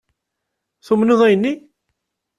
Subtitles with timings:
[0.85, 1.53] Tumned ayen-nni?